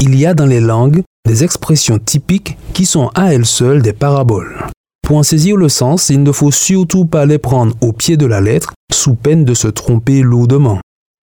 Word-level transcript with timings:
Il 0.00 0.14
y 0.14 0.26
a 0.26 0.34
dans 0.34 0.46
les 0.46 0.60
langues 0.60 1.02
des 1.26 1.42
expressions 1.42 1.98
typiques 1.98 2.58
qui 2.74 2.84
sont 2.84 3.10
à 3.14 3.32
elles 3.32 3.46
seules 3.46 3.82
des 3.82 3.94
paraboles. 3.94 4.66
Pour 5.02 5.16
en 5.16 5.22
saisir 5.22 5.56
le 5.56 5.68
sens, 5.68 6.10
il 6.10 6.22
ne 6.22 6.32
faut 6.32 6.50
surtout 6.50 7.06
pas 7.06 7.26
les 7.26 7.38
prendre 7.38 7.74
au 7.80 7.92
pied 7.92 8.16
de 8.16 8.26
la 8.26 8.40
lettre 8.40 8.74
sous 8.92 9.14
peine 9.14 9.44
de 9.44 9.54
se 9.54 9.68
tromper 9.68 10.22
lourdement. 10.22 10.80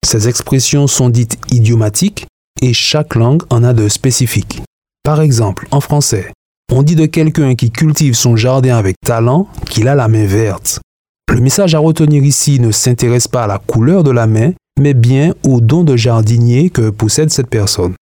Ces 0.06 0.28
expressions 0.28 0.86
sont 0.86 1.10
dites 1.10 1.38
idiomatiques 1.50 2.26
et 2.60 2.72
chaque 2.72 3.14
langue 3.14 3.42
en 3.50 3.62
a 3.62 3.74
de 3.74 3.88
spécifiques. 3.88 4.62
Par 5.04 5.20
exemple, 5.20 5.66
en 5.70 5.80
français, 5.80 6.32
on 6.72 6.82
dit 6.82 6.96
de 6.96 7.06
quelqu'un 7.06 7.54
qui 7.54 7.70
cultive 7.70 8.14
son 8.14 8.36
jardin 8.36 8.76
avec 8.76 8.96
talent 9.04 9.48
qu'il 9.68 9.88
a 9.88 9.94
la 9.94 10.08
main 10.08 10.26
verte. 10.26 10.80
Le 11.28 11.40
message 11.40 11.74
à 11.74 11.78
retenir 11.78 12.24
ici 12.24 12.60
ne 12.60 12.70
s'intéresse 12.70 13.28
pas 13.28 13.44
à 13.44 13.46
la 13.46 13.58
couleur 13.58 14.02
de 14.02 14.10
la 14.10 14.26
main, 14.26 14.52
mais 14.80 14.94
bien 14.94 15.34
au 15.42 15.60
don 15.60 15.84
de 15.84 15.96
jardinier 15.96 16.70
que 16.70 16.90
possède 16.90 17.30
cette 17.30 17.50
personne. 17.50 17.94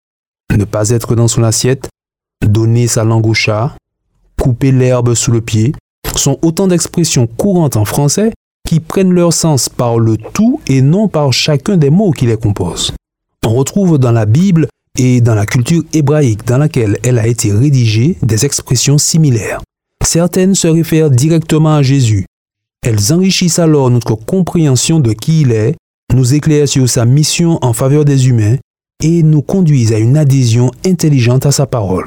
Ne 0.57 0.65
pas 0.65 0.91
être 0.91 1.15
dans 1.15 1.29
son 1.29 1.43
assiette, 1.43 1.89
donner 2.45 2.87
sa 2.87 3.05
langue 3.05 3.27
au 3.27 3.35
chat, 3.35 3.75
couper 4.39 4.73
l'herbe 4.73 5.15
sous 5.15 5.31
le 5.31 5.41
pied, 5.41 5.75
sont 6.17 6.39
autant 6.43 6.67
d'expressions 6.67 7.27
courantes 7.27 7.77
en 7.77 7.85
français 7.85 8.33
qui 8.67 8.81
prennent 8.81 9.13
leur 9.13 9.33
sens 9.33 9.69
par 9.69 9.99
le 9.99 10.17
tout 10.17 10.61
et 10.67 10.83
non 10.83 11.09
par 11.09 11.33
chacun 11.33 11.77
des 11.77 11.91
mots 11.91 12.13
qui 12.13 12.27
les 12.27 12.37
composent. 12.37 12.93
On 13.45 13.55
retrouve 13.55 13.99
dans 13.99 14.13
la 14.13 14.27
Bible 14.27 14.69
et 14.99 15.21
dans 15.21 15.35
la 15.35 15.47
culture 15.47 15.83
hébraïque 15.93 16.45
dans 16.47 16.59
laquelle 16.59 16.99
elle 17.03 17.19
a 17.19 17.27
été 17.27 17.53
rédigée 17.53 18.17
des 18.23 18.45
expressions 18.45 18.99
similaires. 18.99 19.61
Certaines 20.05 20.55
se 20.55 20.69
réfèrent 20.69 21.11
directement 21.11 21.77
à 21.77 21.83
Jésus. 21.83 22.27
Elles 22.83 23.13
enrichissent 23.13 23.59
alors 23.59 23.91
notre 23.91 24.15
compréhension 24.15 25.01
de 25.01 25.13
qui 25.13 25.43
il 25.43 25.53
est, 25.53 25.77
nous 26.13 26.35
éclairent 26.35 26.69
sur 26.69 26.89
sa 26.89 27.05
mission 27.05 27.59
en 27.63 27.73
faveur 27.73 28.05
des 28.05 28.29
humains 28.29 28.57
et 29.01 29.23
nous 29.23 29.43
conduisent 29.43 29.93
à 29.93 29.99
une 29.99 30.17
adhésion 30.17 30.71
intelligente 30.85 31.47
à 31.47 31.53
sa 31.53 31.67
parole. 31.67 32.07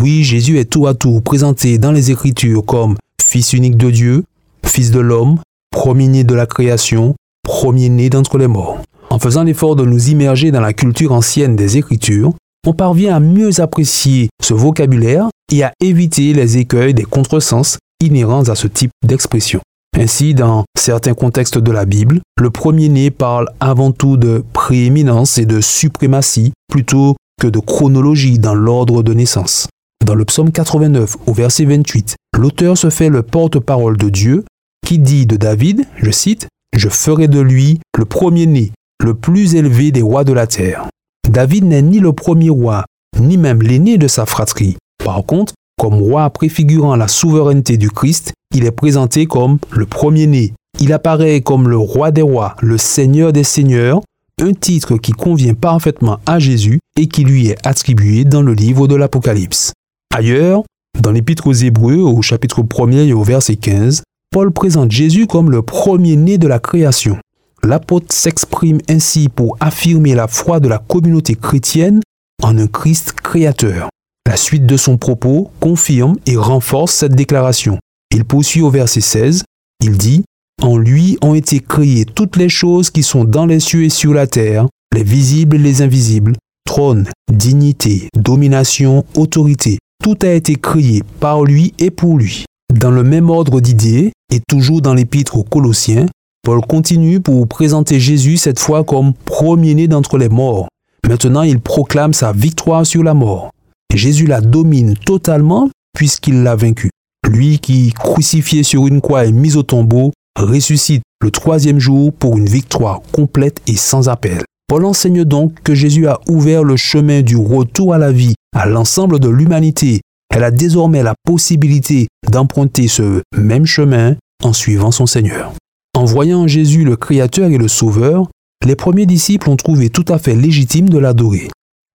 Oui, 0.00 0.24
Jésus 0.24 0.58
est 0.58 0.70
tout 0.70 0.86
à 0.86 0.94
tout 0.94 1.20
présenté 1.20 1.78
dans 1.78 1.92
les 1.92 2.10
Écritures 2.10 2.64
comme 2.64 2.96
Fils 3.20 3.52
unique 3.52 3.76
de 3.76 3.90
Dieu, 3.90 4.24
Fils 4.64 4.90
de 4.90 5.00
l'homme, 5.00 5.38
premier-né 5.70 6.24
de 6.24 6.34
la 6.34 6.46
création, 6.46 7.14
premier-né 7.42 8.08
d'entre 8.10 8.38
les 8.38 8.46
morts. 8.46 8.78
En 9.10 9.18
faisant 9.18 9.42
l'effort 9.42 9.76
de 9.76 9.84
nous 9.84 10.08
immerger 10.08 10.50
dans 10.50 10.60
la 10.60 10.72
culture 10.72 11.12
ancienne 11.12 11.56
des 11.56 11.76
Écritures, 11.76 12.32
on 12.66 12.72
parvient 12.72 13.16
à 13.16 13.20
mieux 13.20 13.60
apprécier 13.60 14.28
ce 14.42 14.54
vocabulaire 14.54 15.28
et 15.52 15.64
à 15.64 15.72
éviter 15.80 16.32
les 16.32 16.58
écueils 16.58 16.94
des 16.94 17.04
contresens 17.04 17.78
inhérents 18.00 18.48
à 18.48 18.54
ce 18.54 18.66
type 18.66 18.92
d'expression. 19.04 19.60
Ainsi, 19.98 20.34
dans 20.34 20.64
certains 20.78 21.14
contextes 21.14 21.58
de 21.58 21.72
la 21.72 21.84
Bible, 21.84 22.20
le 22.40 22.50
premier-né 22.50 23.10
parle 23.10 23.48
avant 23.60 23.92
tout 23.92 24.16
de 24.16 24.44
prééminence 24.52 25.38
et 25.38 25.46
de 25.46 25.60
suprématie 25.60 26.52
plutôt 26.70 27.16
que 27.40 27.46
de 27.46 27.58
chronologie 27.58 28.38
dans 28.38 28.54
l'ordre 28.54 29.02
de 29.02 29.12
naissance. 29.12 29.68
Dans 30.04 30.14
le 30.14 30.24
psaume 30.24 30.52
89 30.52 31.16
au 31.26 31.32
verset 31.32 31.64
28, 31.64 32.16
l'auteur 32.36 32.78
se 32.78 32.90
fait 32.90 33.08
le 33.08 33.22
porte-parole 33.22 33.96
de 33.96 34.08
Dieu 34.08 34.44
qui 34.86 34.98
dit 34.98 35.26
de 35.26 35.36
David, 35.36 35.84
je 35.96 36.10
cite, 36.10 36.48
Je 36.76 36.88
ferai 36.88 37.28
de 37.28 37.40
lui 37.40 37.80
le 37.98 38.04
premier-né 38.04 38.72
le 39.04 39.14
plus 39.14 39.54
élevé 39.54 39.92
des 39.92 40.02
rois 40.02 40.24
de 40.24 40.32
la 40.32 40.46
terre. 40.46 40.88
David 41.28 41.64
n'est 41.64 41.82
ni 41.82 41.98
le 41.98 42.12
premier 42.12 42.50
roi, 42.50 42.84
ni 43.18 43.36
même 43.36 43.62
l'aîné 43.62 43.98
de 43.98 44.08
sa 44.08 44.26
fratrie. 44.26 44.76
Par 45.04 45.24
contre, 45.24 45.54
comme 45.80 45.94
roi 45.94 46.28
préfigurant 46.28 46.94
la 46.94 47.08
souveraineté 47.08 47.78
du 47.78 47.90
Christ, 47.90 48.34
il 48.54 48.66
est 48.66 48.70
présenté 48.70 49.24
comme 49.24 49.56
le 49.70 49.86
premier-né. 49.86 50.52
Il 50.78 50.92
apparaît 50.92 51.40
comme 51.40 51.70
le 51.70 51.78
roi 51.78 52.10
des 52.10 52.20
rois, 52.20 52.54
le 52.60 52.76
seigneur 52.76 53.32
des 53.32 53.44
seigneurs, 53.44 54.02
un 54.42 54.52
titre 54.52 54.98
qui 54.98 55.12
convient 55.12 55.54
parfaitement 55.54 56.18
à 56.26 56.38
Jésus 56.38 56.80
et 56.98 57.06
qui 57.06 57.24
lui 57.24 57.48
est 57.48 57.66
attribué 57.66 58.26
dans 58.26 58.42
le 58.42 58.52
livre 58.52 58.88
de 58.88 58.94
l'Apocalypse. 58.94 59.72
Ailleurs, 60.14 60.64
dans 61.00 61.12
l'Épître 61.12 61.46
aux 61.46 61.54
Hébreux, 61.54 61.96
au 61.96 62.20
chapitre 62.20 62.60
1er 62.60 63.06
et 63.06 63.14
au 63.14 63.22
verset 63.22 63.56
15, 63.56 64.02
Paul 64.30 64.52
présente 64.52 64.90
Jésus 64.90 65.26
comme 65.26 65.50
le 65.50 65.62
premier-né 65.62 66.36
de 66.36 66.46
la 66.46 66.58
création. 66.58 67.16
L'apôtre 67.62 68.14
s'exprime 68.14 68.80
ainsi 68.90 69.30
pour 69.30 69.56
affirmer 69.60 70.14
la 70.14 70.28
foi 70.28 70.60
de 70.60 70.68
la 70.68 70.76
communauté 70.76 71.36
chrétienne 71.36 72.00
en 72.42 72.58
un 72.58 72.66
Christ 72.66 73.12
créateur. 73.12 73.88
La 74.30 74.36
suite 74.36 74.64
de 74.64 74.76
son 74.76 74.96
propos 74.96 75.50
confirme 75.58 76.14
et 76.24 76.36
renforce 76.36 76.94
cette 76.94 77.16
déclaration. 77.16 77.80
Il 78.14 78.24
poursuit 78.24 78.62
au 78.62 78.70
verset 78.70 79.00
16, 79.00 79.42
il 79.84 79.98
dit, 79.98 80.22
En 80.62 80.76
lui 80.76 81.18
ont 81.20 81.34
été 81.34 81.58
créées 81.58 82.04
toutes 82.04 82.36
les 82.36 82.48
choses 82.48 82.90
qui 82.90 83.02
sont 83.02 83.24
dans 83.24 83.44
les 83.44 83.58
cieux 83.58 83.82
et 83.82 83.88
sur 83.88 84.14
la 84.14 84.28
terre, 84.28 84.68
les 84.94 85.02
visibles 85.02 85.56
et 85.56 85.58
les 85.58 85.82
invisibles, 85.82 86.36
trône, 86.64 87.08
dignité, 87.28 88.08
domination, 88.16 89.04
autorité. 89.16 89.78
Tout 90.00 90.18
a 90.22 90.28
été 90.28 90.54
créé 90.54 91.02
par 91.18 91.42
lui 91.42 91.74
et 91.80 91.90
pour 91.90 92.16
lui. 92.16 92.44
Dans 92.72 92.92
le 92.92 93.02
même 93.02 93.30
ordre 93.30 93.60
d'idées, 93.60 94.12
et 94.32 94.38
toujours 94.48 94.80
dans 94.80 94.94
l'épître 94.94 95.38
aux 95.38 95.42
Colossiens, 95.42 96.06
Paul 96.44 96.60
continue 96.60 97.18
pour 97.18 97.48
présenter 97.48 97.98
Jésus 97.98 98.36
cette 98.36 98.60
fois 98.60 98.84
comme 98.84 99.12
premier-né 99.12 99.88
d'entre 99.88 100.18
les 100.18 100.28
morts. 100.28 100.68
Maintenant, 101.08 101.42
il 101.42 101.58
proclame 101.58 102.12
sa 102.14 102.30
victoire 102.30 102.86
sur 102.86 103.02
la 103.02 103.14
mort. 103.14 103.50
Jésus 103.94 104.26
la 104.26 104.40
domine 104.40 104.96
totalement 104.96 105.68
puisqu'il 105.94 106.42
l'a 106.42 106.56
vaincu. 106.56 106.90
Lui 107.28 107.58
qui, 107.58 107.92
crucifié 107.92 108.62
sur 108.62 108.86
une 108.86 109.00
croix 109.00 109.26
et 109.26 109.32
mis 109.32 109.56
au 109.56 109.62
tombeau, 109.62 110.12
ressuscite 110.38 111.02
le 111.22 111.30
troisième 111.30 111.78
jour 111.78 112.12
pour 112.12 112.38
une 112.38 112.48
victoire 112.48 113.02
complète 113.12 113.60
et 113.66 113.76
sans 113.76 114.08
appel. 114.08 114.42
Paul 114.68 114.84
enseigne 114.84 115.24
donc 115.24 115.60
que 115.62 115.74
Jésus 115.74 116.06
a 116.06 116.20
ouvert 116.28 116.64
le 116.64 116.76
chemin 116.76 117.22
du 117.22 117.36
retour 117.36 117.92
à 117.92 117.98
la 117.98 118.12
vie 118.12 118.34
à 118.56 118.66
l'ensemble 118.66 119.18
de 119.18 119.28
l'humanité. 119.28 120.00
Elle 120.34 120.44
a 120.44 120.50
désormais 120.50 121.02
la 121.02 121.14
possibilité 121.24 122.06
d'emprunter 122.30 122.88
ce 122.88 123.22
même 123.36 123.66
chemin 123.66 124.16
en 124.42 124.52
suivant 124.52 124.92
son 124.92 125.06
Seigneur. 125.06 125.52
En 125.96 126.04
voyant 126.04 126.46
Jésus 126.46 126.84
le 126.84 126.96
Créateur 126.96 127.50
et 127.50 127.58
le 127.58 127.68
Sauveur, 127.68 128.28
les 128.64 128.76
premiers 128.76 129.06
disciples 129.06 129.50
ont 129.50 129.56
trouvé 129.56 129.90
tout 129.90 130.04
à 130.08 130.18
fait 130.18 130.36
légitime 130.36 130.88
de 130.88 130.98
l'adorer. 130.98 131.48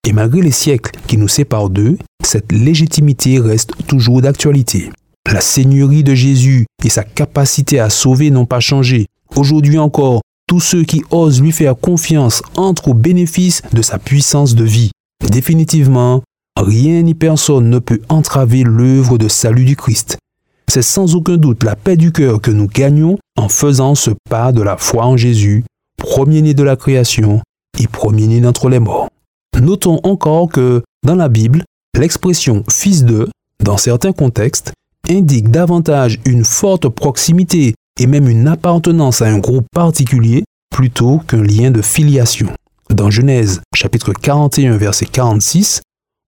Et 0.05 0.13
malgré 0.13 0.43
les 0.43 0.51
siècles 0.51 0.93
qui 1.07 1.17
nous 1.17 1.29
séparent 1.29 1.71
d'eux, 1.71 1.97
cette 2.23 2.53
légitimité 2.53 3.39
reste 3.39 3.73
toujours 3.87 4.21
d'actualité. 4.21 4.91
La 5.31 5.41
Seigneurie 5.41 6.05
de 6.05 6.15
Jésus 6.15 6.67
et 6.85 6.91
sa 6.91 7.03
capacité 7.03 7.81
à 7.81 7.89
sauver 7.89 8.31
n'ont 8.31 8.45
pas 8.45 8.61
changé. 8.61 9.07
Aujourd'hui 9.35 9.79
encore, 9.79 10.21
tous 10.47 10.61
ceux 10.61 10.85
qui 10.85 11.03
osent 11.11 11.41
lui 11.41 11.53
faire 11.53 11.77
confiance 11.77 12.43
entrent 12.57 12.89
au 12.89 12.95
bénéfice 12.95 13.63
de 13.73 13.81
sa 13.81 13.99
puissance 13.99 14.55
de 14.55 14.65
vie. 14.65 14.91
Définitivement, 15.31 16.23
rien 16.61 17.01
ni 17.01 17.15
personne 17.15 17.71
ne 17.71 17.79
peut 17.79 18.03
entraver 18.11 18.63
l'œuvre 18.63 19.17
de 19.17 19.29
salut 19.29 19.65
du 19.65 19.77
Christ. 19.77 20.19
C'est 20.69 20.83
sans 20.83 21.15
aucun 21.15 21.39
doute 21.39 21.65
la 21.65 21.77
paix 21.77 21.97
du 21.97 22.13
cœur 22.13 22.43
que 22.43 22.51
nous 22.51 22.67
gagnons 22.67 23.17
en 23.39 23.49
faisant 23.49 23.95
ce 23.95 24.11
pas 24.29 24.53
de 24.53 24.61
la 24.61 24.77
foi 24.77 25.07
en 25.07 25.17
Jésus, 25.17 25.65
premier-né 25.97 26.53
de 26.53 26.63
la 26.63 26.77
création 26.77 27.41
et 27.81 27.87
premier-né 27.87 28.41
d'entre 28.41 28.69
les 28.69 28.81
morts. 28.81 29.09
Notons 29.61 30.01
encore 30.03 30.49
que 30.49 30.83
dans 31.07 31.15
la 31.15 31.29
Bible, 31.29 31.65
l'expression 31.99 32.65
fils 32.71 33.05
de, 33.05 33.29
dans 33.63 33.77
certains 33.77 34.13
contextes, 34.13 34.73
indique 35.09 35.51
davantage 35.51 36.19
une 36.25 36.45
forte 36.45 36.89
proximité 36.89 37.75
et 38.01 38.07
même 38.07 38.29
une 38.29 38.49
appartenance 38.49 39.23
à 39.23 39.27
un 39.27 39.39
groupe 39.39 39.67
particulier 39.73 40.45
plutôt 40.71 41.19
qu'un 41.19 41.43
lien 41.43 41.71
de 41.71 41.83
filiation. 41.83 42.49
Dans 42.91 43.11
Genèse 43.11 43.61
chapitre 43.75 44.13
41 44.13 44.77
verset 44.77 45.07
46, 45.07 45.83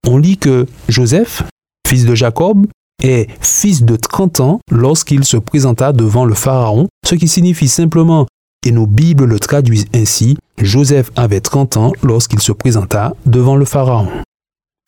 on 0.07 0.17
lit 0.17 0.37
que 0.37 0.65
Joseph, 0.87 1.43
fils 1.87 2.05
de 2.05 2.15
Jacob, 2.15 2.65
est 3.03 3.27
fils 3.41 3.83
de 3.83 3.95
30 3.95 4.39
ans 4.39 4.59
lorsqu'il 4.71 5.25
se 5.25 5.37
présenta 5.37 5.91
devant 5.91 6.25
le 6.25 6.33
Pharaon, 6.33 6.87
ce 7.05 7.15
qui 7.15 7.27
signifie 7.27 7.67
simplement, 7.67 8.25
et 8.67 8.71
nos 8.71 8.85
Bibles 8.85 9.23
le 9.23 9.39
traduisent 9.39 9.85
ainsi, 9.95 10.37
Joseph 10.61 11.09
avait 11.15 11.39
30 11.39 11.77
ans 11.77 11.93
lorsqu'il 12.03 12.41
se 12.41 12.51
présenta 12.51 13.15
devant 13.25 13.55
le 13.55 13.63
Pharaon. 13.63 14.09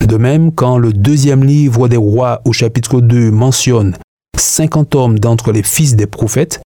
De 0.05 0.17
même, 0.17 0.51
quand 0.51 0.77
le 0.77 0.91
deuxième 0.91 1.45
livre 1.45 1.87
des 1.87 1.97
rois 1.97 2.41
au 2.43 2.51
chapitre 2.51 2.99
2 2.99 3.31
mentionne 3.31 3.95
50 4.37 4.95
hommes 4.95 5.19
d'entre 5.19 5.53
les 5.53 5.63
fils 5.63 5.95
des 5.95 6.07
prophètes, 6.07 6.61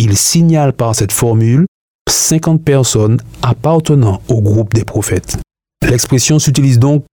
il 0.00 0.16
signale 0.16 0.72
par 0.72 0.96
cette 0.96 1.12
formule 1.12 1.66
50 2.10 2.62
personnes 2.62 3.18
appartenant 3.42 4.20
au 4.28 4.42
groupe 4.42 4.74
des 4.74 4.84
prophètes. 4.84 5.38
L'expression 5.88 6.40
s'utilise 6.40 6.80
donc 6.80 7.04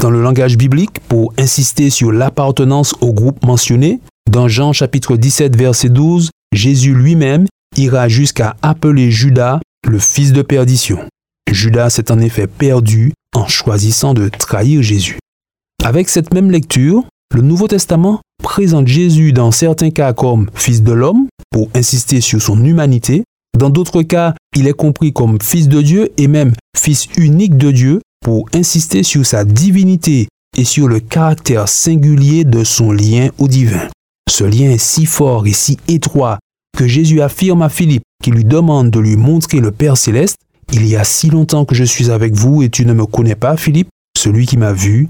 dans 0.00 0.10
le 0.10 0.22
langage 0.22 0.56
biblique 0.56 1.00
pour 1.08 1.34
insister 1.38 1.90
sur 1.90 2.10
l'appartenance 2.10 2.94
au 3.02 3.12
groupe 3.12 3.44
mentionné. 3.44 4.00
Dans 4.30 4.48
Jean 4.48 4.72
chapitre 4.72 5.16
17 5.18 5.56
verset 5.56 5.90
12, 5.90 6.30
Jésus 6.52 6.94
lui-même 6.94 7.46
ira 7.76 8.08
jusqu'à 8.08 8.56
appeler 8.62 9.10
Judas 9.10 9.60
le 9.86 9.98
fils 9.98 10.32
de 10.32 10.42
perdition. 10.42 10.98
Judas 11.50 11.90
s'est 11.90 12.10
en 12.10 12.20
effet 12.20 12.46
perdu 12.46 13.12
en 13.34 13.46
choisissant 13.46 14.14
de 14.14 14.28
trahir 14.28 14.82
Jésus. 14.82 15.18
Avec 15.82 16.08
cette 16.08 16.32
même 16.32 16.50
lecture, 16.50 17.04
le 17.34 17.42
Nouveau 17.42 17.68
Testament 17.68 18.20
présente 18.42 18.86
Jésus 18.86 19.32
dans 19.32 19.50
certains 19.50 19.90
cas 19.90 20.12
comme 20.12 20.48
fils 20.54 20.82
de 20.82 20.92
l'homme, 20.92 21.26
pour 21.50 21.68
insister 21.74 22.20
sur 22.20 22.40
son 22.40 22.64
humanité. 22.64 23.24
Dans 23.58 23.70
d'autres 23.70 24.02
cas, 24.02 24.34
il 24.56 24.66
est 24.66 24.72
compris 24.72 25.12
comme 25.12 25.40
fils 25.40 25.68
de 25.68 25.82
Dieu 25.82 26.10
et 26.16 26.26
même 26.26 26.52
fils 26.76 27.06
unique 27.16 27.56
de 27.56 27.70
Dieu, 27.70 28.00
pour 28.24 28.48
insister 28.54 29.02
sur 29.02 29.26
sa 29.26 29.44
divinité 29.44 30.28
et 30.56 30.64
sur 30.64 30.88
le 30.88 31.00
caractère 31.00 31.68
singulier 31.68 32.44
de 32.44 32.64
son 32.64 32.90
lien 32.90 33.28
au 33.38 33.48
divin. 33.48 33.88
Ce 34.30 34.44
lien 34.44 34.70
est 34.70 34.78
si 34.78 35.06
fort 35.06 35.46
et 35.46 35.52
si 35.52 35.78
étroit 35.86 36.38
que 36.74 36.86
Jésus 36.86 37.20
affirme 37.20 37.62
à 37.62 37.68
Philippe 37.68 38.02
qui 38.22 38.30
lui 38.30 38.44
demande 38.44 38.90
de 38.90 39.00
lui 39.00 39.16
montrer 39.16 39.60
le 39.60 39.70
Père 39.70 39.96
céleste, 39.96 40.36
Il 40.72 40.86
y 40.86 40.96
a 40.96 41.04
si 41.04 41.28
longtemps 41.28 41.66
que 41.66 41.74
je 41.74 41.84
suis 41.84 42.10
avec 42.10 42.34
vous 42.34 42.62
et 42.62 42.70
tu 42.70 42.86
ne 42.86 42.94
me 42.94 43.04
connais 43.04 43.34
pas, 43.34 43.56
Philippe, 43.56 43.88
celui 44.16 44.46
qui 44.46 44.56
m'a 44.56 44.72
vu 44.72 45.08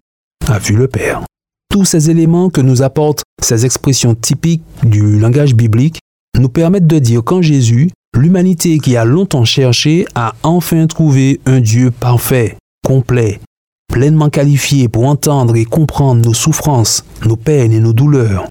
a 0.49 0.59
vu 0.59 0.75
le 0.75 0.89
Père. 0.89 1.23
Tous 1.71 1.85
ces 1.85 2.11
éléments 2.11 2.51
que 2.51 2.61
nous 2.61 2.83
apportent 2.83 3.23
ces 3.41 3.65
expressions 3.65 4.15
typiques 4.15 4.65
du 4.83 5.19
langage 5.19 5.55
biblique 5.55 6.01
nous 6.39 6.49
permettent 6.49 6.89
de 6.89 6.99
dire 6.99 7.23
qu'en 7.23 7.41
Jésus, 7.41 7.91
l'humanité 8.17 8.79
qui 8.79 8.97
a 8.97 9.05
longtemps 9.05 9.45
cherché 9.45 10.07
a 10.15 10.35
enfin 10.43 10.87
trouvé 10.87 11.41
un 11.47 11.61
Dieu 11.61 11.91
parfait, 11.93 12.57
complet, 12.85 13.41
pleinement 13.93 14.31
qualifié 14.31 14.89
pour 14.89 15.07
entendre 15.07 15.57
et 15.57 15.65
comprendre 15.65 16.25
nos 16.25 16.35
souffrances, 16.35 17.05
nos 17.25 17.37
peines 17.37 17.73
et 17.73 17.81
nos 17.81 17.93
douleurs. 17.93 18.49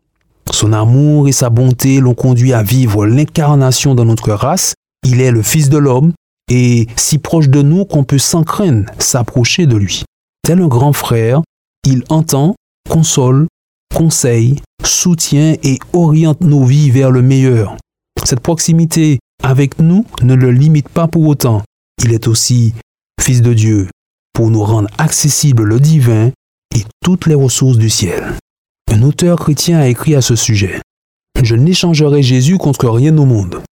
Son 0.51 0.73
amour 0.73 1.27
et 1.27 1.31
sa 1.31 1.49
bonté 1.49 1.99
l'ont 1.99 2.13
conduit 2.13 2.53
à 2.53 2.63
vivre 2.63 3.05
l'incarnation 3.05 3.95
dans 3.95 4.05
notre 4.05 4.31
race. 4.31 4.75
Il 5.05 5.21
est 5.21 5.31
le 5.31 5.41
Fils 5.41 5.69
de 5.69 5.77
l'homme 5.77 6.13
et 6.49 6.87
si 6.95 7.17
proche 7.17 7.49
de 7.49 7.61
nous 7.61 7.85
qu'on 7.85 8.03
peut 8.03 8.17
sans 8.17 8.43
crainte 8.43 8.87
s'approcher 8.99 9.65
de 9.65 9.77
lui. 9.77 10.03
Tel 10.43 10.61
un 10.61 10.67
grand 10.67 10.93
frère, 10.93 11.41
il 11.87 12.03
entend, 12.09 12.55
console, 12.89 13.47
conseille, 13.93 14.61
soutient 14.83 15.55
et 15.63 15.79
oriente 15.93 16.41
nos 16.41 16.63
vies 16.63 16.91
vers 16.91 17.11
le 17.11 17.21
meilleur. 17.21 17.77
Cette 18.23 18.41
proximité 18.41 19.19
avec 19.43 19.79
nous 19.79 20.05
ne 20.21 20.35
le 20.35 20.51
limite 20.51 20.89
pas 20.89 21.07
pour 21.07 21.27
autant. 21.27 21.61
Il 22.03 22.13
est 22.13 22.27
aussi 22.27 22.73
Fils 23.21 23.41
de 23.41 23.53
Dieu 23.53 23.89
pour 24.33 24.49
nous 24.49 24.63
rendre 24.63 24.89
accessible 24.97 25.63
le 25.63 25.79
divin 25.79 26.31
et 26.75 26.83
toutes 27.01 27.27
les 27.27 27.35
ressources 27.35 27.77
du 27.77 27.89
ciel. 27.89 28.35
Un 28.93 29.01
auteur 29.01 29.39
chrétien 29.39 29.79
a 29.79 29.87
écrit 29.87 30.13
à 30.13 30.21
ce 30.21 30.35
sujet. 30.35 30.79
Je 31.41 31.55
n'échangerai 31.55 32.21
Jésus 32.21 32.59
contre 32.59 32.87
rien 32.89 33.17
au 33.17 33.25
monde. 33.25 33.63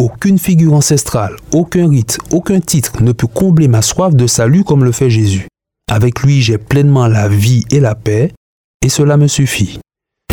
Aucune 0.00 0.40
figure 0.40 0.72
ancestrale, 0.72 1.36
aucun 1.52 1.88
rite, 1.88 2.18
aucun 2.32 2.58
titre 2.58 3.00
ne 3.00 3.12
peut 3.12 3.28
combler 3.28 3.68
ma 3.68 3.80
soif 3.80 4.16
de 4.16 4.26
salut 4.26 4.64
comme 4.64 4.82
le 4.82 4.90
fait 4.90 5.08
Jésus. 5.08 5.46
Avec 5.88 6.20
lui, 6.24 6.42
j'ai 6.42 6.58
pleinement 6.58 7.06
la 7.06 7.28
vie 7.28 7.64
et 7.70 7.78
la 7.78 7.94
paix, 7.94 8.32
et 8.84 8.88
cela 8.88 9.16
me 9.16 9.28
suffit. 9.28 9.78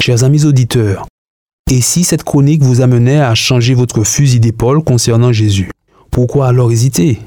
Chers 0.02 0.24
amis 0.24 0.46
auditeurs, 0.46 1.06
et 1.70 1.82
si 1.82 2.04
cette 2.04 2.24
chronique 2.24 2.64
vous 2.64 2.82
amenait 2.82 3.22
à 3.22 3.36
changer 3.36 3.76
votre 3.76 4.04
fusil 4.04 4.40
d'épaule 4.40 4.84
concernant 4.84 5.32
Jésus, 5.32 5.70
pourquoi 6.10 6.48
alors 6.48 6.72
hésiter? 6.72 7.20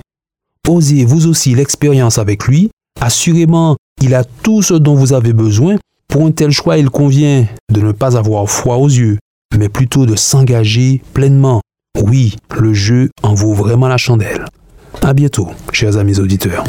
Osez 0.67 1.05
vous 1.05 1.29
aussi 1.29 1.55
l'expérience 1.55 2.19
avec 2.19 2.49
lui? 2.49 2.71
Assurément, 3.01 3.77
il 4.03 4.13
a 4.13 4.25
tout 4.25 4.61
ce 4.61 4.75
dont 4.75 4.97
vous 4.97 5.13
avez 5.13 5.33
besoin 5.33 5.77
pour 6.09 6.25
un 6.25 6.31
tel 6.31 6.51
choix, 6.51 6.79
il 6.79 6.91
convient 6.91 7.47
de 7.73 7.81
ne 7.81 7.93
pas 7.93 8.17
avoir 8.17 8.49
foi 8.49 8.77
aux 8.77 8.89
yeux, 8.89 9.19
mais 9.57 9.69
plutôt 9.69 10.07
de 10.07 10.17
s'engager 10.17 11.03
pleinement. 11.13 11.61
Oui, 12.03 12.37
le 12.57 12.75
jeu 12.75 13.11
en 13.23 13.35
vaut 13.35 13.55
vraiment 13.55 13.89
la 13.89 13.97
chandelle. 13.97 14.47
À 15.03 15.13
bientôt, 15.13 15.49
chers 15.73 15.97
amis 15.97 16.19
auditeurs. 16.19 16.65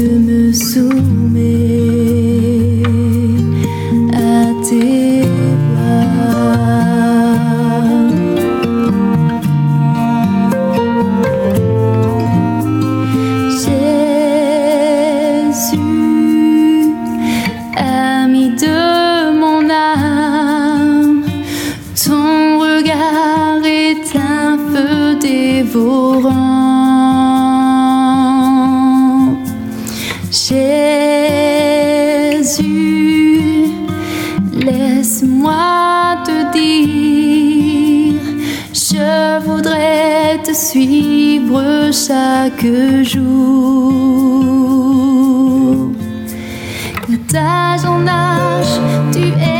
Je 0.00 0.18
me 0.18 0.52
soumets 0.52 1.69
te 40.42 40.52
suivre 40.54 41.90
chaque 41.92 42.66
jour. 43.02 43.92
D'âge 47.32 47.84
en 47.84 48.06
âge, 48.06 48.80
tu 49.12 49.20
es 49.20 49.59